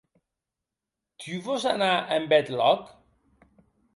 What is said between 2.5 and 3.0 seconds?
lòc?